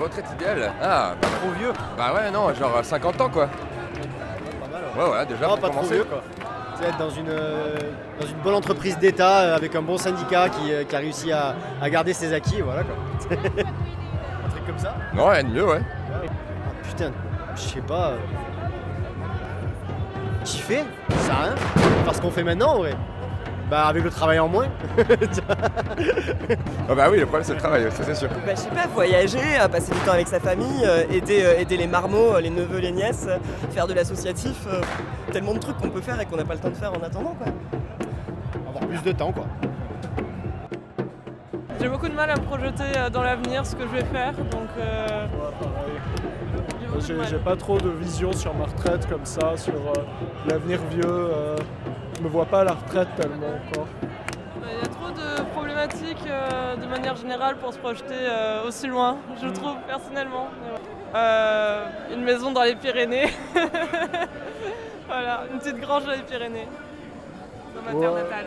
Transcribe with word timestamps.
Retraite 0.00 0.24
idéale. 0.34 0.72
Ah, 0.82 1.14
bah, 1.20 1.28
Trop 1.40 1.50
vieux. 1.50 1.72
bah 1.96 2.12
ouais, 2.14 2.30
non, 2.30 2.52
genre 2.54 2.78
50 2.82 3.20
ans 3.20 3.28
quoi. 3.28 3.46
Pas 3.46 5.00
Ouais, 5.02 5.06
voilà, 5.08 5.24
déjà 5.24 5.42
Non, 5.46 5.50
pour 5.56 5.60
pas 5.60 5.68
trop 5.70 5.86
vieux 5.86 6.04
quoi. 6.04 6.22
Tu 6.76 6.82
sais, 6.82 6.88
être 6.88 6.98
dans 6.98 7.10
une, 7.10 7.28
euh, 7.28 7.76
dans 8.20 8.26
une 8.26 8.36
bonne 8.38 8.54
entreprise 8.54 8.98
d'État 8.98 9.40
euh, 9.40 9.56
avec 9.56 9.74
un 9.74 9.82
bon 9.82 9.98
syndicat 9.98 10.48
qui, 10.48 10.72
euh, 10.72 10.84
qui 10.84 10.96
a 10.96 10.98
réussi 10.98 11.30
à, 11.32 11.54
à 11.82 11.90
garder 11.90 12.12
ses 12.14 12.32
acquis, 12.32 12.60
voilà 12.62 12.82
quoi. 12.84 12.94
un 13.30 14.48
truc 14.50 14.66
comme 14.66 14.78
ça? 14.78 14.94
Non, 15.14 15.26
rien 15.26 15.44
de 15.44 15.48
mieux, 15.50 15.66
ouais. 15.66 15.82
Ah, 16.12 16.26
putain, 16.82 17.12
je 17.54 17.60
sais 17.60 17.80
pas. 17.82 18.10
euh, 18.12 18.16
Kiffer 20.44 20.84
Ça 21.10 21.16
sert 21.18 21.34
à 21.34 21.42
rien. 21.42 21.56
Faire 22.04 22.14
ce 22.14 22.20
qu'on 22.22 22.30
fait 22.30 22.42
maintenant 22.44 22.74
en 22.74 22.78
vrai. 22.78 22.94
Bah 23.70 23.84
avec 23.86 24.02
le 24.02 24.10
travail 24.10 24.38
en 24.40 24.48
moins. 24.48 24.66
Ah 26.88 26.94
bah 26.96 27.06
oui, 27.10 27.18
le 27.18 27.26
problème 27.26 27.44
c'est 27.44 27.52
le 27.54 27.60
travail, 27.60 27.86
ça 27.92 28.02
c'est 28.02 28.14
sûr. 28.16 28.28
Bah, 28.28 28.52
je 28.54 28.60
sais 28.60 28.68
pas, 28.70 28.86
voyager, 28.92 29.38
euh, 29.60 29.68
passer 29.68 29.92
du 29.92 29.98
temps 30.00 30.12
avec 30.12 30.26
sa 30.26 30.40
famille, 30.40 30.82
euh, 30.84 31.04
aider, 31.08 31.42
euh, 31.44 31.60
aider 31.60 31.76
les 31.76 31.86
marmots, 31.86 32.36
les 32.40 32.50
neveux, 32.50 32.78
les 32.80 32.90
nièces, 32.90 33.28
faire 33.70 33.86
de 33.86 33.92
l'associatif, 33.94 34.66
tellement 35.30 35.54
de 35.54 35.60
trucs 35.60 35.76
qu'on 35.78 35.90
peut 35.90 36.00
faire 36.00 36.20
et 36.20 36.26
qu'on 36.26 36.36
n'a 36.36 36.44
pas 36.44 36.54
le 36.54 36.60
temps 36.60 36.70
de 36.70 36.74
faire 36.74 36.90
en 36.92 37.02
attendant 37.04 37.36
quoi. 37.38 37.46
Avoir 38.68 38.86
plus 38.88 39.02
de 39.02 39.12
temps 39.12 39.30
quoi. 39.30 39.46
J'ai 41.80 41.88
beaucoup 41.88 42.08
de 42.08 42.14
mal 42.14 42.30
à 42.30 42.34
me 42.34 42.42
projeter 42.42 42.92
dans 43.12 43.22
l'avenir, 43.22 43.64
ce 43.64 43.76
que 43.76 43.82
je 43.82 43.96
vais 43.96 44.04
faire, 44.04 44.32
donc 44.32 44.68
euh, 44.78 45.26
j'ai 47.28 47.38
pas 47.38 47.56
trop 47.56 47.78
de 47.78 47.88
vision 47.88 48.32
sur 48.32 48.52
ma 48.54 48.64
retraite 48.64 49.08
comme 49.08 49.24
ça, 49.24 49.56
sur 49.56 49.74
euh, 49.74 50.02
l'avenir 50.48 50.80
vieux. 50.90 51.02
euh, 51.04 51.56
je 52.20 52.24
me 52.24 52.30
vois 52.30 52.44
pas 52.44 52.60
à 52.60 52.64
la 52.64 52.72
retraite 52.72 53.08
tellement 53.16 53.46
encore. 53.46 53.86
Il 54.56 54.78
y 54.78 54.84
a 54.84 54.88
trop 54.88 55.10
de 55.10 55.42
problématiques 55.52 56.26
euh, 56.26 56.76
de 56.76 56.86
manière 56.86 57.16
générale 57.16 57.56
pour 57.56 57.72
se 57.72 57.78
projeter 57.78 58.14
euh, 58.14 58.66
aussi 58.66 58.86
loin, 58.86 59.16
je 59.42 59.48
trouve 59.48 59.76
personnellement. 59.86 60.48
Euh, 61.14 61.86
une 62.12 62.22
maison 62.22 62.52
dans 62.52 62.62
les 62.62 62.76
Pyrénées. 62.76 63.30
voilà, 65.06 65.44
une 65.50 65.58
petite 65.58 65.78
grange 65.78 66.04
dans 66.04 66.12
les 66.12 66.18
Pyrénées. 66.18 66.68
Dans 67.74 67.82
ma 67.82 68.00
terre 68.00 68.12
Ouais. 68.12 68.22
natale. 68.22 68.46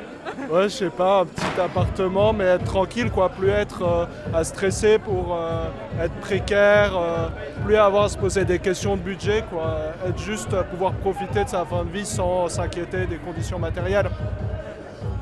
Ouais, 0.52 0.64
je 0.64 0.68
sais 0.70 0.90
pas, 0.90 1.22
un 1.22 1.26
petit 1.26 1.62
appartement, 1.62 2.34
mais 2.34 2.46
être 2.46 2.66
tranquille, 2.66 3.10
quoi. 3.12 3.30
Plus 3.30 3.50
être 3.50 3.82
euh, 3.84 4.06
à 4.34 4.44
stresser 4.44 5.00
pour 5.00 5.36
euh, 5.36 5.68
être 6.04 6.14
précaire, 6.16 6.92
euh, 6.98 7.28
plus 7.64 7.76
avoir 7.76 8.06
à 8.06 8.10
se 8.10 8.18
poser 8.18 8.44
des 8.46 8.60
questions 8.60 8.96
de 8.96 9.02
budget, 9.02 9.44
quoi. 9.50 9.78
Être 10.08 10.20
juste 10.20 10.54
euh, 10.54 10.64
pouvoir 10.64 10.94
profiter 10.94 11.44
de 11.44 11.50
sa 11.50 11.64
fin 11.66 11.84
de 11.84 11.90
vie 11.90 12.06
sans 12.06 12.48
s'inquiéter 12.50 13.06
des 13.06 13.18
conditions 13.18 13.60
matérielles. 13.60 14.10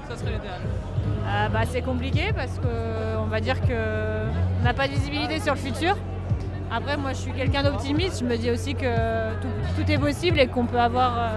Ça 0.10 0.16
serait 0.18 0.32
l'idéal. 0.32 0.60
Euh, 1.28 1.48
bah, 1.50 1.60
c'est 1.70 1.82
compliqué 1.82 2.32
parce 2.36 2.58
que 2.60 3.18
on 3.20 3.26
va 3.28 3.40
dire 3.40 3.62
que 3.62 3.74
on 4.60 4.64
n'a 4.64 4.74
pas 4.74 4.88
de 4.88 4.94
visibilité 4.94 5.40
sur 5.40 5.54
le 5.54 5.60
futur. 5.60 5.96
Après, 6.74 6.96
moi, 6.98 7.12
je 7.12 7.18
suis 7.18 7.32
quelqu'un 7.34 7.64
d'optimiste. 7.64 8.20
Je 8.22 8.26
me 8.26 8.38
dis 8.38 8.50
aussi 8.50 8.76
que 8.76 9.32
tout, 9.42 9.48
tout 9.78 9.92
est 9.92 9.98
possible 9.98 10.40
et 10.40 10.48
qu'on 10.48 10.66
peut 10.66 10.80
avoir 10.80 11.18
euh, 11.18 11.28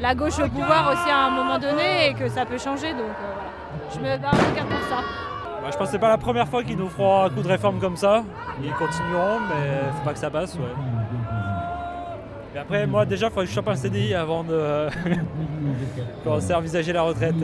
la 0.00 0.14
gauche 0.14 0.38
au 0.38 0.48
pouvoir 0.48 0.92
aussi 0.92 1.10
à 1.10 1.26
un 1.26 1.30
moment 1.30 1.58
donné 1.58 2.08
et 2.08 2.14
que 2.14 2.28
ça 2.28 2.44
peut 2.44 2.58
changer. 2.58 2.92
Donc, 2.92 3.00
euh, 3.00 3.34
voilà. 3.34 3.90
je 3.94 3.98
me 3.98 4.22
bats 4.22 4.28
en 4.28 4.36
tout 4.36 4.66
pour 4.68 4.88
ça. 4.88 5.02
Bah, 5.62 5.68
je 5.72 5.76
pense 5.76 5.86
que 5.86 5.92
c'est 5.92 5.98
pas 5.98 6.08
la 6.08 6.18
première 6.18 6.48
fois 6.48 6.62
qu'ils 6.62 6.76
nous 6.76 6.88
feront 6.88 7.24
un 7.24 7.30
coup 7.30 7.42
de 7.42 7.48
réforme 7.48 7.78
comme 7.80 7.96
ça. 7.96 8.22
Ils 8.62 8.72
continueront, 8.72 9.40
mais 9.48 9.90
faut 9.96 10.04
pas 10.04 10.12
que 10.12 10.18
ça 10.18 10.30
passe, 10.30 10.54
ouais. 10.54 10.62
Et 12.54 12.58
après, 12.58 12.86
moi 12.86 13.04
déjà, 13.04 13.26
il 13.26 13.32
faut 13.32 13.40
que 13.40 13.46
je 13.46 13.52
chope 13.52 13.68
un 13.68 13.76
CDI 13.76 14.14
avant 14.14 14.42
de 14.44 14.88
commencer 16.24 16.52
à 16.52 16.58
envisager 16.58 16.92
la 16.92 17.02
retraite. 17.02 17.36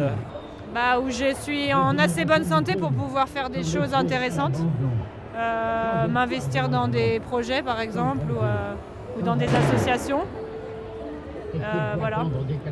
Bah, 0.74 0.98
où 0.98 1.10
je 1.10 1.34
suis 1.34 1.72
en 1.72 1.98
assez 1.98 2.24
bonne 2.24 2.44
santé 2.44 2.74
pour 2.74 2.90
pouvoir 2.90 3.28
faire 3.28 3.50
des 3.50 3.62
choses 3.62 3.94
intéressantes. 3.94 4.56
Euh, 5.36 6.08
M'investir 6.08 6.68
dans 6.68 6.88
des 6.88 7.20
projets 7.20 7.62
par 7.62 7.80
exemple 7.80 8.26
ou, 8.30 8.42
euh, 8.42 8.74
ou 9.18 9.22
dans 9.22 9.36
des 9.36 9.48
associations. 9.54 10.22
Euh, 11.54 11.94
voilà. 11.98 12.24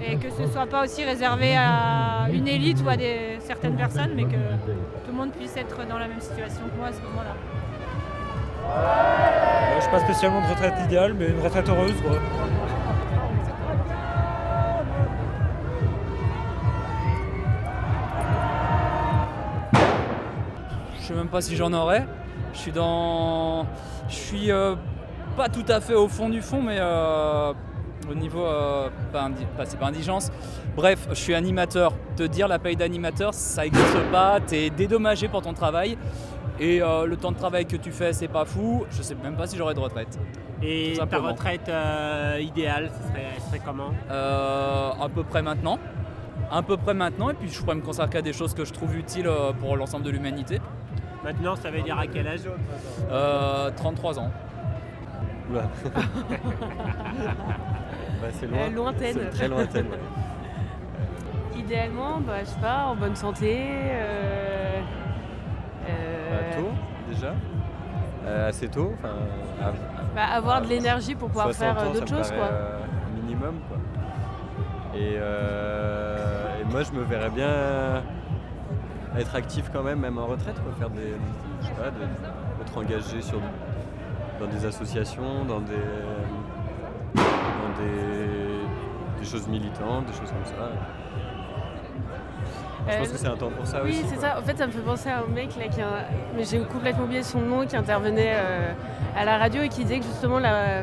Et 0.06 0.16
que 0.16 0.31
ce 0.31 0.47
soit 0.47 0.66
pas 0.66 0.82
aussi 0.84 1.04
réservé 1.04 1.54
à 1.56 2.28
une 2.32 2.48
élite 2.48 2.82
ou 2.84 2.88
à 2.88 2.97
des, 2.97 3.38
certaines 3.41 3.76
personnes, 3.76 4.12
mais 4.15 4.25
que 4.25 4.31
tout 4.31 5.10
le 5.10 5.16
monde 5.16 5.32
puisse 5.32 5.56
être 5.56 5.87
dans 5.88 5.98
la 5.98 6.09
même 6.09 6.20
situation 6.20 6.62
que 6.72 6.76
moi 6.78 6.88
à 6.88 6.92
ce 6.92 7.00
moment-là. 7.00 7.34
Euh, 8.65 9.76
je 9.76 9.81
suis 9.82 9.91
pas 9.91 10.00
spécialement 10.00 10.41
de 10.41 10.47
retraite 10.47 10.75
idéale, 10.84 11.15
mais 11.15 11.28
une 11.28 11.41
retraite 11.41 11.69
heureuse, 11.69 12.00
quoi. 12.03 12.19
Je 20.98 21.06
sais 21.06 21.15
même 21.15 21.28
pas 21.28 21.41
si 21.41 21.56
j'en 21.56 21.72
aurais. 21.72 22.06
Je 22.54 22.59
suis 22.59 22.72
dans. 22.72 23.66
Je 24.09 24.15
suis 24.15 24.53
euh, 24.53 24.76
pas 25.37 25.48
tout 25.48 25.65
à 25.69 25.81
fait 25.81 25.94
au 25.94 26.09
fond 26.09 26.28
du 26.28 26.41
fond, 26.41 26.62
mais 26.62 26.76
euh, 26.78 27.53
au 28.11 28.15
niveau. 28.15 28.45
euh, 28.45 28.89
pas 29.13 29.23
indi- 29.25 29.47
pas- 29.57 29.65
c'est 29.67 29.79
pas 29.79 29.87
indigence. 29.87 30.31
Bref, 30.77 31.07
je 31.11 31.15
suis 31.15 31.35
animateur. 31.35 31.93
Te 32.17 32.23
dire 32.25 32.49
la 32.49 32.59
paye 32.59 32.77
d'animateur, 32.77 33.35
ça 33.35 33.63
n'existe 33.63 33.99
pas. 34.11 34.41
Tu 34.41 34.55
es 34.57 34.71
dédommagé 34.71 35.29
pour 35.29 35.43
ton 35.43 35.53
travail. 35.53 35.97
Et 36.61 36.83
euh, 36.83 37.07
le 37.07 37.17
temps 37.17 37.33
de 37.33 37.37
travail 37.39 37.67
que 37.67 37.77
tu 37.77 37.91
fais, 37.91 38.13
c'est 38.13 38.29
pas 38.29 38.45
fou. 38.45 38.85
Je 38.91 39.03
sais 39.03 39.17
même 39.23 39.37
pas 39.37 39.47
si 39.47 39.57
j'aurai 39.57 39.75
de 39.75 39.81
retraite. 39.81 40.19
Et 40.63 40.95
ta 41.11 41.19
retraite 41.19 41.69
euh, 41.69 42.39
idéale, 42.41 42.91
ce 42.97 43.09
serait, 43.09 43.27
ce 43.41 43.47
serait 43.49 43.61
comment? 43.65 43.91
Euh, 44.11 44.91
à 45.01 45.09
peu 45.09 45.25
près 45.25 45.43
maintenant. 45.43 45.79
À 46.51 46.63
peu 46.63 46.77
près 46.77 46.95
maintenant. 46.95 47.31
Et 47.31 47.34
puis 47.34 47.49
je 47.49 47.61
pourrais 47.61 47.75
me 47.75 47.81
consacrer 47.81 48.19
à 48.19 48.23
des 48.23 48.33
choses 48.33 48.55
que 48.55 48.65
je 48.65 48.73
trouve 48.73 48.97
utiles 48.97 49.29
pour 49.61 49.77
l'ensemble 49.77 50.05
de 50.05 50.11
l'humanité. 50.11 50.61
Maintenant, 51.25 51.57
ça 51.57 51.71
veut 51.71 51.83
dire 51.83 51.99
à 51.99 52.07
quel 52.07 52.27
âge? 52.29 52.41
Euh, 53.11 53.71
33 53.77 54.19
ans. 54.19 54.31
Oula. 55.51 55.69
bah, 58.22 58.28
c'est 58.33 58.47
loin. 58.47 58.59
Euh, 58.60 58.71
lointaine. 58.71 59.19
Très 59.31 59.49
lointaine. 59.49 59.87
ouais. 59.87 61.59
Idéalement, 61.59 62.21
bah, 62.21 62.41
je 62.41 62.47
sais 62.47 62.60
pas, 62.60 62.84
en 62.87 62.97
bonne 62.97 63.16
santé. 63.16 63.59
euh, 63.60 64.81
euh, 65.88 66.31
Bah, 66.31 66.56
tôt, 66.56 66.71
déjà. 67.12 67.34
Euh, 68.27 68.49
assez 68.49 68.69
tôt. 68.69 68.94
Avoir 70.16 70.62
de 70.62 70.69
l'énergie 70.69 71.15
pour 71.15 71.28
pouvoir 71.28 71.47
60 71.53 71.59
faire 71.77 71.78
euh, 71.88 71.93
d'autres 71.93 72.09
choses. 72.09 72.28
paraît, 72.31 72.38
Quoi. 72.41 72.49
euh, 72.56 72.78
minimum, 73.21 73.55
quoi. 73.69 73.78
Et, 74.94 75.15
euh, 75.16 76.60
et 76.60 76.65
moi, 76.71 76.83
je 76.83 76.93
me 76.93 77.03
verrais 77.03 77.31
bien 77.31 78.03
être 79.19 79.34
actif 79.34 79.71
quand 79.72 79.83
même, 79.83 79.99
même 80.00 80.19
en 80.19 80.27
retraite, 80.27 80.56
quoi. 80.62 80.72
Faire 80.78 80.91
des. 80.91 81.15
Je 81.62 81.66
sais 81.66 81.72
pas, 81.72 81.91
de- 81.91 82.62
être 82.62 82.78
engagé 82.78 83.21
sur, 83.22 83.41
dans 84.39 84.47
des 84.47 84.65
associations, 84.66 85.44
dans 85.49 85.60
des. 85.60 85.72
Des, 87.78 89.21
des 89.21 89.25
choses 89.27 89.47
militantes, 89.49 90.06
des 90.06 90.12
choses 90.12 90.31
comme 90.31 90.44
ça. 90.44 90.71
Je 92.88 92.97
pense 92.99 93.09
Euh, 93.09 93.12
que 93.12 93.19
c'est 93.19 93.28
un 93.28 93.37
temps 93.37 93.50
pour 93.50 93.65
ça 93.66 93.81
oui, 93.84 93.91
aussi. 93.91 94.05
c'est 94.09 94.16
quoi. 94.16 94.28
ça. 94.31 94.38
En 94.38 94.43
fait, 94.43 94.59
ça 94.59 94.66
me 94.66 94.72
fait 94.72 94.81
penser 94.81 95.09
à 95.09 95.19
un 95.19 95.33
mec 95.33 95.50
là, 95.56 95.69
qui 95.69 95.81
a- 95.81 96.05
mais 96.37 96.43
j'ai 96.44 96.59
complètement 96.60 97.05
oublié 97.05 97.22
son 97.22 97.38
nom, 97.41 97.65
qui 97.65 97.77
intervenait 97.77 98.33
euh, 98.34 98.72
à 99.16 99.25
la 99.25 99.38
radio 99.38 99.62
et 99.62 99.69
qui 99.69 99.83
disait 99.84 100.00
que 100.00 100.05
justement 100.05 100.41
la, 100.41 100.83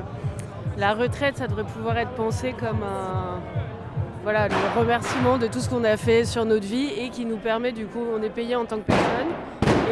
la 0.77 0.93
retraite, 0.93 1.37
ça 1.37 1.47
devrait 1.47 1.65
pouvoir 1.65 1.97
être 1.97 2.11
pensé 2.11 2.53
comme 2.53 2.83
un 2.83 3.39
voilà 4.23 4.47
le 4.49 4.55
remerciement 4.79 5.37
de 5.37 5.47
tout 5.47 5.59
ce 5.59 5.69
qu'on 5.69 5.83
a 5.85 5.95
fait 5.97 6.23
sur 6.25 6.43
notre 6.45 6.65
vie 6.67 6.89
et 6.99 7.09
qui 7.09 7.25
nous 7.25 7.37
permet 7.37 7.71
du 7.71 7.85
coup, 7.85 8.03
on 8.17 8.21
est 8.21 8.29
payé 8.29 8.55
en 8.55 8.65
tant 8.65 8.75
que 8.77 8.83
personne 8.83 9.27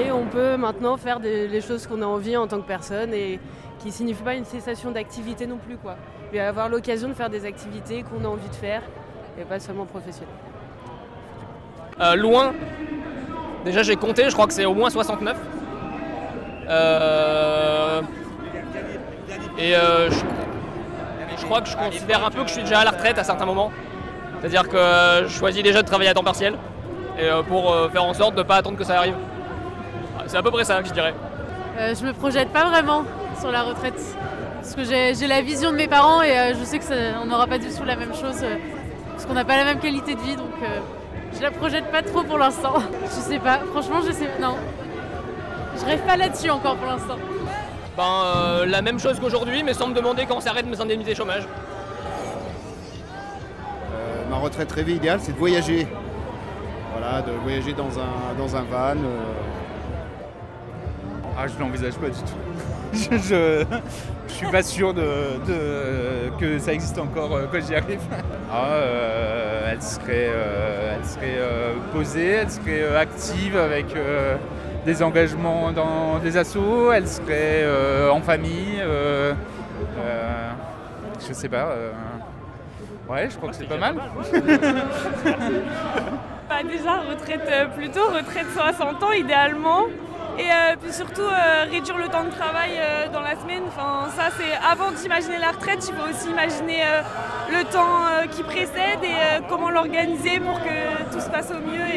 et 0.05 0.11
on 0.11 0.25
peut 0.25 0.57
maintenant 0.57 0.95
faire 0.97 1.19
des, 1.21 1.47
les 1.47 1.61
choses 1.61 1.87
qu'on 1.87 2.01
a 2.01 2.05
envie 2.05 2.35
en 2.37 2.45
tant 2.47 2.57
que 2.61 2.67
personne 2.67 3.13
et 3.13 3.39
qui 3.79 3.91
signifie 3.91 4.23
pas 4.23 4.35
une 4.35 4.45
cessation 4.45 4.91
d'activité 4.91 5.45
non 5.47 5.57
plus 5.57 5.77
quoi. 5.77 5.95
Mais 6.31 6.39
avoir 6.39 6.69
l'occasion 6.69 7.07
de 7.07 7.13
faire 7.13 7.29
des 7.29 7.45
activités 7.45 8.03
qu'on 8.03 8.23
a 8.25 8.27
envie 8.27 8.49
de 8.49 8.55
faire 8.55 8.81
et 9.39 9.43
pas 9.43 9.59
seulement 9.59 9.85
professionnelles. 9.85 10.33
Euh, 11.99 12.15
loin, 12.15 12.53
déjà 13.65 13.83
j'ai 13.83 13.95
compté, 13.95 14.25
je 14.29 14.33
crois 14.33 14.47
que 14.47 14.53
c'est 14.53 14.65
au 14.65 14.73
moins 14.73 14.89
69. 14.89 15.37
Euh, 16.69 18.01
et 19.57 19.75
euh, 19.75 20.09
je, 20.11 20.17
je 21.37 21.45
crois 21.45 21.61
que 21.61 21.69
je 21.69 21.77
considère 21.77 22.25
un 22.25 22.29
peu 22.29 22.41
que 22.41 22.47
je 22.49 22.53
suis 22.53 22.63
déjà 22.63 22.79
à 22.79 22.85
la 22.85 22.91
retraite 22.91 23.17
à 23.17 23.23
certains 23.23 23.45
moments. 23.45 23.71
C'est-à-dire 24.39 24.67
que 24.67 25.23
je 25.27 25.29
choisis 25.29 25.63
déjà 25.63 25.81
de 25.81 25.87
travailler 25.87 26.09
à 26.09 26.13
temps 26.13 26.23
partiel 26.23 26.55
et 27.17 27.23
euh, 27.23 27.41
pour 27.41 27.73
faire 27.91 28.03
en 28.03 28.13
sorte 28.13 28.33
de 28.35 28.39
ne 28.39 28.43
pas 28.43 28.57
attendre 28.57 28.77
que 28.77 28.83
ça 28.83 28.97
arrive. 28.97 29.15
C'est 30.27 30.37
à 30.37 30.43
peu 30.43 30.51
près 30.51 30.65
ça 30.65 30.81
que 30.81 30.87
je 30.89 30.93
dirais. 30.93 31.13
Euh, 31.79 31.93
je 31.93 32.05
me 32.05 32.11
projette 32.11 32.49
pas 32.49 32.65
vraiment 32.69 33.03
sur 33.39 33.51
la 33.51 33.63
retraite. 33.63 33.99
Parce 34.61 34.75
que 34.75 34.83
j'ai 34.83 35.27
la 35.27 35.41
vision 35.41 35.71
de 35.71 35.75
mes 35.77 35.87
parents 35.87 36.21
et 36.21 36.37
euh, 36.37 36.53
je 36.59 36.63
sais 36.63 36.79
qu'on 36.79 37.25
n'aura 37.25 37.47
pas 37.47 37.57
du 37.57 37.67
tout 37.69 37.83
la 37.83 37.95
même 37.95 38.13
chose. 38.13 38.41
euh, 38.43 38.55
parce 39.11 39.25
qu'on 39.25 39.33
n'a 39.33 39.45
pas 39.45 39.57
la 39.57 39.63
même 39.65 39.79
qualité 39.79 40.15
de 40.15 40.19
vie. 40.21 40.35
Donc 40.35 40.51
euh, 40.63 40.79
je 41.35 41.41
la 41.41 41.51
projette 41.51 41.89
pas 41.91 42.01
trop 42.03 42.23
pour 42.23 42.37
l'instant. 42.37 42.73
je 43.03 43.09
sais 43.09 43.39
pas. 43.39 43.59
Franchement, 43.71 43.99
je 44.05 44.11
sais. 44.11 44.29
Non. 44.41 44.55
Je 45.79 45.85
rêve 45.85 46.01
pas 46.01 46.17
là-dessus 46.17 46.49
encore 46.49 46.75
pour 46.75 46.87
l'instant. 46.87 47.17
Ben, 47.95 48.03
euh, 48.25 48.65
la 48.65 48.81
même 48.81 48.99
chose 48.99 49.19
qu'aujourd'hui, 49.19 49.63
mais 49.63 49.73
sans 49.73 49.87
me 49.87 49.93
demander 49.93 50.25
quand 50.25 50.39
s'arrêtent 50.39 50.67
mes 50.67 50.79
indemnités 50.81 51.15
chômage. 51.15 51.47
Euh, 53.93 54.29
ma 54.29 54.37
retraite 54.37 54.71
rêvée 54.71 54.93
idéale, 54.93 55.19
c'est 55.21 55.31
de 55.33 55.37
voyager. 55.37 55.87
Voilà, 56.91 57.21
de 57.21 57.31
voyager 57.43 57.73
dans 57.73 57.97
un, 57.99 58.35
dans 58.37 58.55
un 58.55 58.61
van. 58.63 58.97
euh, 58.97 59.33
Ah, 61.39 61.47
je 61.47 61.59
l'envisage 61.59 61.93
pas 61.95 62.07
du 62.09 62.19
tout. 62.19 62.46
Je, 62.93 63.17
je, 63.17 63.65
je 64.27 64.33
suis 64.33 64.47
pas 64.47 64.63
sûr 64.63 64.93
de, 64.93 65.01
de- 65.47 66.29
que 66.39 66.59
ça 66.59 66.73
existe 66.73 66.97
encore 66.99 67.35
euh, 67.35 67.45
quand 67.51 67.59
j'y 67.65 67.75
arrive. 67.75 67.99
Ah, 68.51 68.65
euh, 68.73 69.69
elle 69.71 69.81
serait, 69.81 70.29
euh, 70.29 70.95
elle 70.97 71.05
serait 71.05 71.35
euh, 71.37 71.73
posée, 71.93 72.27
elle 72.29 72.49
serait 72.49 72.81
euh, 72.81 72.99
active 72.99 73.57
avec 73.57 73.95
euh, 73.95 74.35
des 74.85 75.03
engagements 75.03 75.71
dans 75.71 76.19
des 76.19 76.37
assos, 76.37 76.91
elle 76.91 77.07
serait 77.07 77.63
euh, 77.63 78.09
en 78.09 78.21
famille. 78.21 78.79
euh, 78.79 79.33
euh, 79.99 80.49
je 81.27 81.33
sais 81.33 81.49
pas. 81.49 81.69
euh, 81.71 81.91
ouais, 83.09 83.27
je 83.29 83.35
crois 83.37 83.49
que 83.49 83.55
c'est 83.55 83.67
pas 83.67 83.77
mal. 83.77 83.95
Bah, 86.49 86.63
déjà, 86.63 87.01
retraite 87.01 87.41
euh, 87.51 87.65
plutôt, 87.65 88.05
retraite 88.07 88.45
60 88.53 89.03
ans 89.03 89.11
idéalement. 89.11 89.81
Et 90.37 90.51
euh, 90.51 90.75
puis 90.79 90.93
surtout, 90.93 91.21
euh, 91.21 91.65
réduire 91.69 91.97
le 91.97 92.07
temps 92.09 92.23
de 92.23 92.29
travail 92.29 92.71
euh, 92.77 93.07
dans 93.11 93.21
la 93.21 93.35
semaine. 93.35 93.63
Enfin, 93.67 94.07
ça, 94.15 94.29
c'est 94.37 94.53
avant 94.63 94.91
d'imaginer 94.91 95.39
la 95.39 95.49
retraite, 95.49 95.83
il 95.87 95.95
faut 95.95 96.07
aussi 96.07 96.29
imaginer 96.29 96.83
le 97.49 97.63
temps 97.63 98.27
qui 98.31 98.43
précède 98.43 99.03
et 99.03 99.43
comment 99.49 99.71
l'organiser 99.71 100.39
pour 100.39 100.61
que 100.61 101.11
tout 101.11 101.19
se 101.19 101.29
passe 101.29 101.51
au 101.51 101.59
mieux 101.59 101.87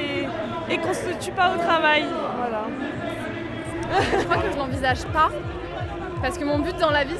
et, 0.70 0.78
qu'on 0.78 0.88
ne 0.88 0.94
se 0.94 1.18
tue 1.20 1.32
pas 1.32 1.52
au 1.54 1.58
travail. 1.58 2.04
Voilà. 2.36 2.64
je 4.18 4.24
crois 4.24 4.36
que 4.38 4.52
je 4.52 4.56
l'envisage 4.56 5.04
pas. 5.12 5.30
Parce 6.22 6.38
que 6.38 6.44
mon 6.44 6.60
but 6.60 6.76
dans 6.78 6.90
la 6.90 7.04
vie, 7.04 7.16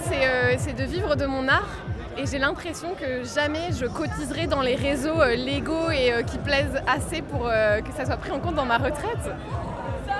c'est 0.59 0.73
de 0.73 0.85
vivre 0.85 1.17
de 1.17 1.27
mon 1.27 1.49
art. 1.49 1.69
Et 2.17 2.27
j'ai 2.27 2.39
l'impression 2.39 2.95
que 2.95 3.25
jamais 3.25 3.71
je 3.73 3.87
cotiserai 3.87 4.47
dans 4.47 4.63
les 4.63 4.75
réseaux 4.75 5.23
légaux 5.37 5.91
et 5.91 6.25
qui 6.25 6.39
plaisent 6.39 6.81
assez 6.87 7.23
pour 7.23 7.45
que 7.49 7.93
ça 7.97 8.07
soit 8.07 8.17
pris 8.17 8.31
en 8.31 8.41
compte 8.41 8.55
dans 8.55 8.67
ma 8.67 8.79
retraite. 8.79 9.31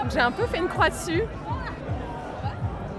J'ai 0.09 0.21
un 0.21 0.33
peu 0.33 0.47
fait 0.47 0.59
une 0.59 0.69
croix 0.69 0.89
dessus. 0.89 1.23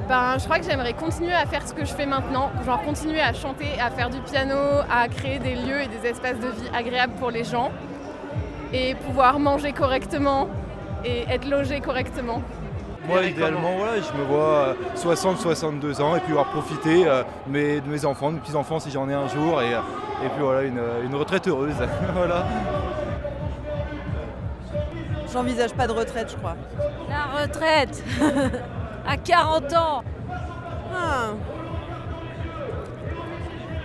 Ben, 0.07 0.38
je 0.38 0.44
crois 0.44 0.59
que 0.59 0.65
j'aimerais 0.65 0.94
continuer 0.94 1.33
à 1.33 1.45
faire 1.45 1.65
ce 1.65 1.74
que 1.74 1.86
je 1.86 1.94
fais 1.94 2.06
maintenant, 2.06 2.51
genre 2.65 2.81
continuer 2.81 3.21
à 3.21 3.33
chanter, 3.33 3.80
à 3.80 3.89
faire 3.89 4.09
du 4.09 4.19
piano, 4.19 4.57
à 4.92 5.07
créer 5.07 5.39
des 5.39 5.56
lieux 5.56 5.81
et 5.81 5.88
des 5.88 6.07
espaces 6.07 6.38
de 6.39 6.48
vie 6.48 6.69
agréables 6.74 7.13
pour 7.13 7.31
les 7.31 7.44
gens 7.44 7.71
et 8.74 8.95
pouvoir 8.95 9.39
manger 9.39 9.71
correctement 9.71 10.50
et 11.06 11.21
être 11.30 11.50
logé 11.50 11.80
correctement. 11.80 12.42
Moi, 13.07 13.24
idéalement, 13.24 13.77
voilà, 13.77 14.01
je 14.01 14.18
me 14.19 14.24
vois 14.25 14.75
60-62 14.95 16.01
ans 16.01 16.15
et 16.15 16.19
puis 16.19 16.31
avoir 16.31 16.48
profité 16.51 17.07
euh, 17.07 17.24
de 17.48 17.89
mes, 17.89 18.06
enfants, 18.06 18.30
de 18.30 18.36
mes 18.36 18.42
petits-enfants 18.42 18.80
si 18.80 18.92
j'en 18.92 19.09
ai 19.09 19.13
un 19.13 19.27
jour 19.27 19.62
et, 19.62 19.74
euh, 19.74 19.80
puis 20.19 20.44
voilà, 20.44 20.63
une, 20.63 20.81
une 21.06 21.15
retraite 21.15 21.48
heureuse. 21.48 21.74
voilà. 22.13 22.45
J'envisage 25.33 25.74
pas 25.74 25.88
de 25.88 25.94
retraite, 25.94 26.31
je 26.31 26.38
crois. 26.38 26.56
La 27.10 27.42
retraite 27.42 28.04
à 29.07 29.18
40 29.18 29.74
ans. 29.74 30.04
Ah. 30.94 31.30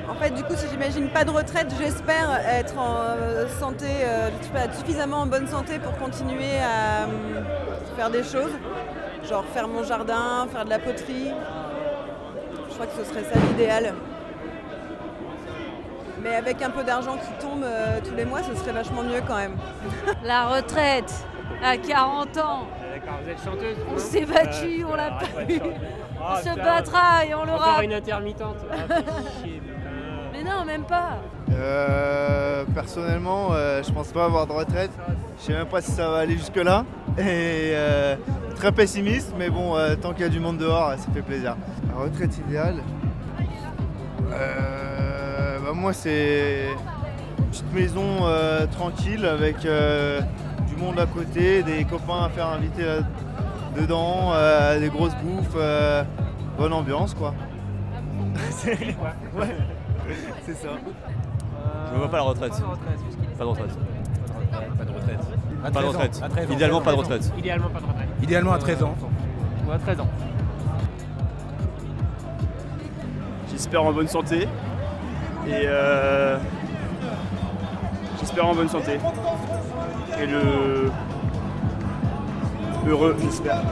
En 0.08 0.14
fait, 0.14 0.30
du 0.30 0.42
coup, 0.42 0.54
si 0.56 0.66
j'imagine 0.70 1.08
pas 1.10 1.24
de 1.24 1.30
retraite, 1.30 1.68
j'espère 1.78 2.40
être 2.48 2.78
en 2.78 2.96
euh, 2.98 3.46
santé, 3.60 3.86
euh, 4.04 4.30
suffisamment 4.78 5.18
en 5.18 5.26
bonne 5.26 5.46
santé 5.46 5.78
pour 5.78 5.96
continuer 5.98 6.58
à 6.58 7.04
euh, 7.04 7.42
faire 7.96 8.10
des 8.10 8.22
choses. 8.22 8.52
Genre 9.28 9.44
faire 9.52 9.68
mon 9.68 9.82
jardin, 9.82 10.46
faire 10.52 10.64
de 10.64 10.70
la 10.70 10.78
poterie. 10.78 11.32
Je 12.68 12.74
crois 12.74 12.86
que 12.86 13.04
ce 13.04 13.10
serait 13.10 13.24
ça 13.24 13.38
l'idéal. 13.38 13.94
Mais 16.22 16.34
avec 16.34 16.60
un 16.62 16.70
peu 16.70 16.82
d'argent 16.82 17.16
qui 17.16 17.46
tombe 17.46 17.62
euh, 17.62 18.00
tous 18.04 18.14
les 18.14 18.24
mois, 18.24 18.40
ce 18.42 18.54
serait 18.58 18.72
vachement 18.72 19.02
mieux 19.02 19.20
quand 19.26 19.36
même. 19.36 19.56
La 20.24 20.46
retraite 20.46 21.12
à 21.62 21.76
40 21.76 22.36
ans. 22.38 22.66
D'accord, 22.92 23.18
vous 23.22 23.30
êtes 23.30 23.44
chanteuse 23.44 23.76
On 23.88 23.92
non 23.92 23.98
s'est 23.98 24.24
battu, 24.24 24.82
Euh, 24.82 24.86
on 24.90 24.94
l'a 24.94 25.18
ah, 25.20 25.24
pas 25.24 25.52
eu. 25.52 25.60
On 25.60 26.24
Ah, 26.26 26.36
se 26.42 26.48
putain. 26.48 26.62
battra 26.64 27.24
et 27.26 27.34
on 27.34 27.44
l'aura. 27.44 27.70
Encore 27.70 27.80
une 27.82 27.92
intermittente. 27.94 28.56
Ah, 28.70 28.94
chier. 29.42 29.60
Mais 30.32 30.42
non, 30.42 30.64
même 30.64 30.84
pas. 30.84 31.18
Euh, 31.52 32.64
personnellement, 32.74 33.48
euh, 33.52 33.82
je 33.82 33.90
pense 33.92 34.08
pas 34.08 34.24
avoir 34.26 34.46
de 34.46 34.52
retraite. 34.52 34.90
Je 35.38 35.42
sais 35.44 35.52
même 35.52 35.66
pas 35.66 35.80
si 35.80 35.90
ça 35.92 36.10
va 36.10 36.18
aller 36.18 36.36
jusque-là. 36.36 36.84
Et 37.18 37.22
euh, 37.74 38.16
très 38.56 38.72
pessimiste, 38.72 39.32
mais 39.38 39.48
bon, 39.48 39.76
euh, 39.76 39.94
tant 39.96 40.12
qu'il 40.12 40.22
y 40.22 40.26
a 40.26 40.28
du 40.28 40.40
monde 40.40 40.58
dehors, 40.58 40.90
ça 40.98 41.08
fait 41.14 41.22
plaisir. 41.22 41.56
La 41.88 42.02
retraite 42.02 42.36
idéale 42.38 42.76
euh, 44.32 45.58
bah, 45.64 45.72
Moi, 45.72 45.92
c'est 45.92 46.68
une 47.38 47.44
petite 47.46 47.72
maison 47.72 48.04
euh, 48.22 48.66
tranquille 48.66 49.24
avec 49.24 49.64
euh, 49.64 50.20
du 50.76 50.82
monde 50.82 50.98
à 50.98 51.06
côté, 51.06 51.62
des 51.62 51.84
copains 51.84 52.24
à 52.24 52.28
faire 52.28 52.48
inviter 52.48 52.84
là- 52.84 52.98
dedans, 53.80 54.30
euh, 54.32 54.78
des 54.80 54.88
grosses 54.88 55.14
bouffes, 55.22 55.54
euh, 55.56 56.02
bonne 56.58 56.72
ambiance 56.72 57.14
quoi. 57.14 57.34
C'est 58.50 58.72
ouais, 58.78 59.56
c'est 60.44 60.54
ça. 60.54 60.68
Je 61.88 61.94
ne 61.94 61.98
vois 61.98 62.10
pas 62.10 62.18
la 62.18 62.22
retraite. 62.24 62.52
Pas 63.38 63.44
de 63.44 63.48
retraite. 63.48 63.70
Pas 64.78 64.84
de 64.84 64.90
retraite. 64.90 65.20
À 65.64 65.70
Pas 65.70 65.70
de 65.70 65.74
13 65.74 65.84
ans. 65.84 65.88
retraite. 65.88 66.20
À 66.22 66.28
13 66.28 66.50
ans. 66.50 66.52
Idéalement, 66.52 66.80
pas 66.80 66.92
de 66.92 66.96
13 66.96 67.06
ans. 67.06 67.14
retraite. 67.14 67.32
Idéalement 67.38 67.68
pas 67.70 67.80
de 67.80 67.86
retraite. 67.86 68.08
Idéalement 68.22 68.52
à 68.52 68.58
13 68.58 68.82
ans. 68.82 68.94
Ou 69.66 69.72
à 69.72 69.78
13 69.78 70.00
ans. 70.00 70.08
J'espère 73.50 73.82
en 73.84 73.92
bonne 73.92 74.08
santé. 74.08 74.42
Et 75.46 75.62
euh, 75.64 76.36
j'espère 78.26 78.46
en 78.48 78.54
bonne 78.54 78.68
santé. 78.68 78.98
Et 80.20 80.26
le 80.26 80.90
heureux, 82.88 83.16
j'espère. 83.22 83.62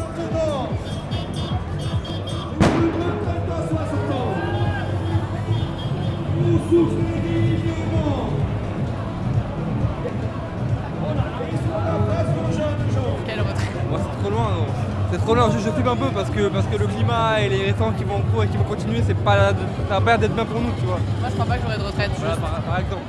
Quelle 13.26 13.40
retraite 13.40 13.56
Moi, 13.90 14.00
c'est 14.02 14.20
trop 14.22 14.30
loin. 14.30 14.50
non. 14.50 14.66
C'est 15.12 15.18
trop 15.18 15.34
loin. 15.34 15.50
Je, 15.50 15.58
je 15.58 15.70
flippe 15.70 15.86
un 15.86 15.96
peu 15.96 16.08
parce 16.14 16.30
que, 16.30 16.48
parce 16.48 16.66
que 16.66 16.76
le 16.76 16.86
climat 16.86 17.40
et 17.40 17.48
les 17.48 17.64
réformes 17.66 17.94
qui 17.94 18.04
vont 18.04 18.16
en 18.16 18.20
cours 18.20 18.44
et 18.44 18.48
qui 18.48 18.56
vont 18.56 18.64
continuer, 18.64 19.02
c'est 19.06 19.14
pas 19.16 19.50
ça 19.50 19.54
va 19.90 20.00
pas 20.00 20.10
l'air 20.12 20.18
d'être 20.18 20.34
bien 20.34 20.44
pour 20.44 20.60
nous, 20.60 20.70
tu 20.78 20.84
vois. 20.86 20.98
Moi, 21.20 21.28
je 21.28 21.34
crois 21.34 21.46
pas 21.46 21.56
que 21.56 21.62
j'aurai 21.62 21.78
de 21.78 21.82
retraite. 21.82 22.10
Voilà, 22.18 22.36
par, 22.36 22.50
par 22.62 22.78
exemple. 22.78 23.02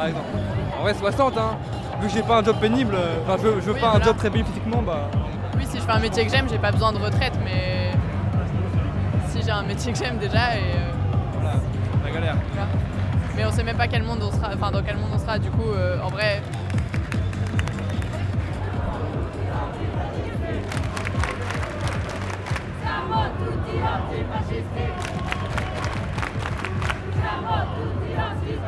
Par 0.00 0.08
exemple. 0.08 0.28
En 0.78 0.82
vrai, 0.82 0.94
60, 0.94 1.36
hein. 1.36 1.58
Vu 2.00 2.06
que 2.08 2.12
j'ai 2.14 2.22
pas 2.22 2.38
un 2.38 2.42
job 2.42 2.56
pénible, 2.58 2.94
euh, 2.94 3.16
enfin, 3.22 3.36
je, 3.36 3.48
veux- 3.48 3.60
je 3.60 3.66
veux 3.66 3.74
Oui, 3.74 3.80
pas 3.80 3.90
un 3.96 4.00
job 4.02 4.16
très 4.16 4.30
pénible 4.30 4.48
physiquement, 4.48 4.80
bah. 4.80 5.10
Oui, 5.58 5.66
si 5.68 5.76
je 5.76 5.82
fais 5.82 5.92
un 5.92 5.98
métier 5.98 6.24
que 6.24 6.30
j'aime, 6.32 6.48
j'ai 6.48 6.56
pas 6.58 6.72
besoin 6.72 6.90
de 6.90 6.96
retraite, 6.96 7.34
mais 7.44 7.90
si 9.28 9.42
j'ai 9.42 9.50
un 9.50 9.62
métier 9.62 9.92
que 9.92 9.98
j'aime 9.98 10.16
déjà 10.16 10.56
et 10.56 10.60
euh, 10.60 10.90
Voilà, 11.34 11.56
la 12.02 12.10
galère. 12.10 12.36
voilà. 12.54 12.68
mais 13.36 13.44
on 13.44 13.50
sait 13.52 13.62
même 13.62 13.76
pas 13.76 13.88
quel 13.88 14.02
monde 14.04 14.20
on 14.22 14.30
sera, 14.34 14.48
enfin 14.54 14.70
dans 14.70 14.82
quel 14.82 14.96
monde 14.96 15.10
on 15.14 15.18
sera. 15.18 15.38
Du 15.38 15.50
coup, 15.50 15.68
euh, 15.70 15.98
en 16.02 16.08
vrai, 16.08 16.40
Siamo 22.80 23.22
tutti 23.38 23.76
antifascisti. 23.82 24.84
Siamo 27.12 27.54
tutti 27.74 28.12
antifascisti. 28.16 28.59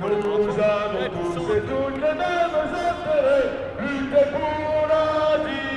Nous 0.00 0.58
avons 0.58 1.06
tous 1.10 1.54
et 1.54 1.60
toutes 1.60 1.96
les 1.96 2.14
mêmes 2.14 2.56
intérêts, 2.64 3.48
lutter 3.80 4.26
pour 4.32 4.88
la 4.88 5.04
dignité. 5.44 5.69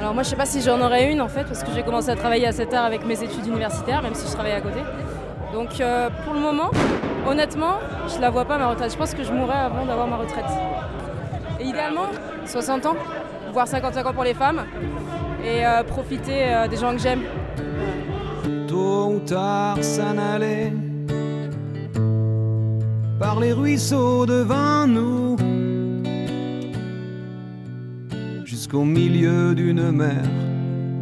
Moi, 0.00 0.22
je 0.22 0.30
sais 0.30 0.36
pas 0.36 0.46
si 0.46 0.62
j'en 0.62 0.80
aurais 0.80 1.12
une 1.12 1.20
en 1.20 1.28
fait, 1.28 1.44
parce 1.44 1.62
que 1.62 1.70
j'ai 1.72 1.82
commencé 1.82 2.08
à 2.08 2.16
travailler 2.16 2.46
assez 2.46 2.66
tard 2.66 2.84
avec 2.84 3.06
mes 3.06 3.22
études 3.22 3.46
universitaires, 3.46 4.02
même 4.02 4.14
si 4.14 4.26
je 4.26 4.32
travaillais 4.32 4.56
à 4.56 4.60
côté. 4.60 4.80
Donc, 5.52 5.80
euh, 5.80 6.08
pour 6.24 6.34
le 6.34 6.40
moment, 6.40 6.70
honnêtement, 7.28 7.74
je 8.12 8.20
la 8.20 8.30
vois 8.30 8.44
pas 8.44 8.58
ma 8.58 8.68
retraite. 8.68 8.92
Je 8.92 8.96
pense 8.96 9.14
que 9.14 9.22
je 9.22 9.32
mourrai 9.32 9.54
avant 9.54 9.84
d'avoir 9.84 10.08
ma 10.08 10.16
retraite. 10.16 10.46
Et 11.60 11.64
idéalement, 11.64 12.06
60 12.46 12.86
ans, 12.86 12.96
voire 13.52 13.68
55 13.68 14.06
ans 14.06 14.12
pour 14.12 14.24
les 14.24 14.34
femmes, 14.34 14.64
et 15.44 15.64
euh, 15.66 15.82
profiter 15.84 16.44
euh, 16.46 16.66
des 16.66 16.76
gens 16.76 16.92
que 16.92 16.98
j'aime. 16.98 17.22
Tôt 18.66 19.12
ou 19.14 19.20
tard 19.20 19.76
s'en 19.82 20.16
aller 20.18 20.72
par 23.18 23.38
les 23.38 23.52
ruisseaux 23.52 24.24
devant 24.24 24.86
nous 24.86 25.36
jusqu'au 28.60 28.84
milieu 28.84 29.54
d'une 29.54 29.90
mer 29.90 30.22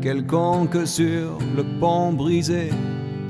quelconque 0.00 0.87
sur 0.87 1.38
le 1.57 1.65
pont 1.81 2.12
brisé 2.12 2.71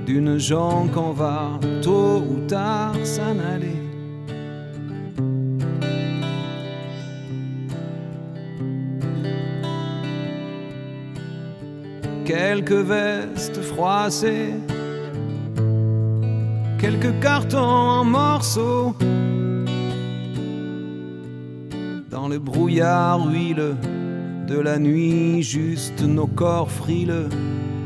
d'une 0.04 0.36
jonque 0.36 0.92
qu'on 0.92 1.12
va 1.12 1.58
tôt 1.80 2.18
ou 2.18 2.46
tard 2.46 2.94
s'en 3.04 3.38
aller. 3.54 3.80
Quelques 12.26 12.82
vestes 12.92 13.62
froissées, 13.62 14.52
quelques 16.78 17.18
cartons 17.22 17.56
en 17.56 18.04
morceaux, 18.04 18.94
dans 22.10 22.28
le 22.28 22.38
brouillard 22.38 23.26
huileux 23.26 23.76
de 24.48 24.58
la 24.58 24.78
nuit, 24.78 25.42
juste 25.42 26.02
nos 26.02 26.26
corps 26.26 26.70
frileux, 26.70 27.28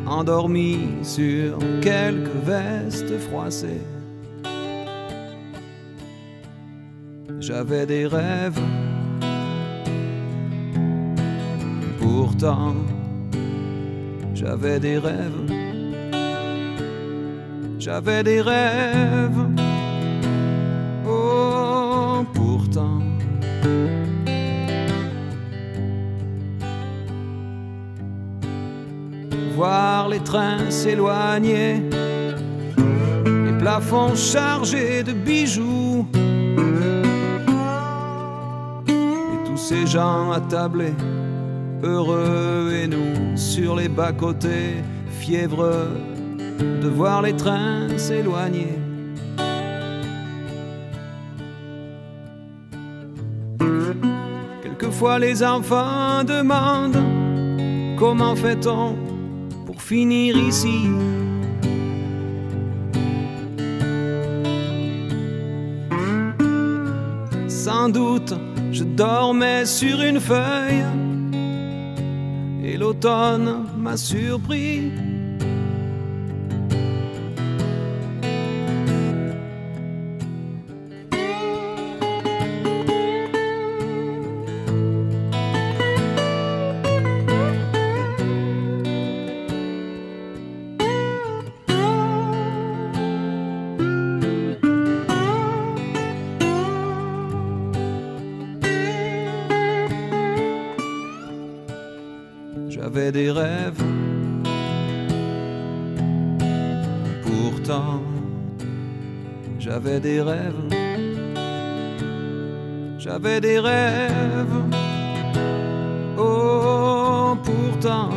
endormis 0.07 0.79
sur 1.03 1.59
quelques 1.81 2.39
vestes 2.45 3.19
froissées. 3.19 3.83
J'avais 7.41 7.87
des 7.87 8.07
rêves, 8.07 8.61
pourtant 11.99 12.75
j'avais 14.35 14.81
des 14.81 14.99
rêves, 14.99 15.53
j'avais 17.79 18.23
des 18.23 18.41
rêves, 18.41 19.47
oh 21.07 22.25
pourtant. 22.33 23.12
Les 30.13 30.21
trains 30.21 30.71
s'éloigner, 30.71 31.83
les 33.47 33.59
plafonds 33.59 34.15
chargés 34.15 35.03
de 35.03 35.13
bijoux, 35.13 36.07
et 38.89 39.47
tous 39.47 39.57
ces 39.57 39.87
gens 39.87 40.31
attablés, 40.33 40.95
heureux 41.83 42.73
et 42.75 42.87
nous 42.87 43.37
sur 43.37 43.75
les 43.75 43.89
bas-côtés, 43.89 44.83
fiévreux 45.19 45.89
de 46.61 46.89
voir 46.89 47.23
les 47.23 47.35
trains 47.35 47.89
s'éloigner. 47.97 48.77
Quelquefois 54.63 55.19
les 55.19 55.43
enfants 55.43 56.23
demandent 56.25 57.03
comment 57.99 58.37
fait-on 58.37 59.12
finir 59.83 60.37
ici. 60.37 60.89
Sans 67.49 67.89
doute, 67.89 68.33
je 68.71 68.85
dormais 68.85 69.67
sur 69.67 70.01
une 70.01 70.21
feuille 70.21 70.85
et 72.65 72.77
l'automne 72.77 73.67
m'a 73.77 73.97
surpris. 73.97 75.12
J'avais 102.83 103.13
des 103.13 103.31
rêves, 103.31 103.85
pourtant 107.23 108.03
j'avais 109.61 110.01
des 110.01 110.21
rêves, 110.21 110.65
j'avais 112.99 113.41
des 113.41 113.61
rêves, 113.61 114.57
oh 116.19 117.37
pourtant. 117.45 118.11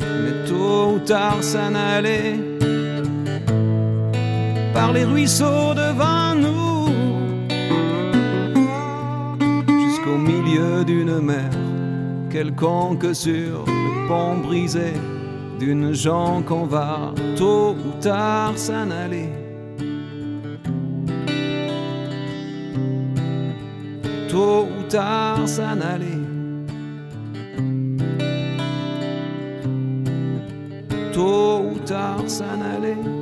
Mais 0.00 0.48
tôt 0.48 0.94
ou 0.96 0.98
tard 1.06 1.40
s'en 1.40 1.72
allait 1.76 2.34
par 4.74 4.92
les 4.92 5.04
ruisseaux 5.04 5.72
devant 5.74 6.19
d'une 10.90 11.20
mer 11.20 11.50
quelconque 12.30 13.14
sur 13.14 13.64
le 13.64 14.08
pont 14.08 14.38
brisé 14.38 14.92
d'une 15.60 15.92
jonque 15.92 16.46
qu'on 16.46 16.66
va 16.66 17.14
tôt 17.36 17.76
ou 17.86 18.00
tard 18.00 18.54
s'en 18.56 18.90
aller. 18.90 19.28
Tôt 24.28 24.66
ou 24.76 24.82
tard 24.88 25.46
s'en 25.46 25.80
aller. 25.94 26.20
Tôt 31.12 31.62
ou 31.72 31.78
tard 31.86 32.24
s'en 32.26 32.60
aller. 32.74 33.19